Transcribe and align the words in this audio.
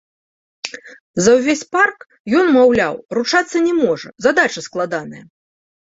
За 1.25 1.31
ўвесь 1.37 1.61
парк 1.77 1.99
ён, 2.39 2.45
маўляў, 2.57 2.93
ручацца 3.19 3.57
не 3.67 3.73
можа, 3.85 4.07
задача 4.27 4.59
складаная. 4.69 5.23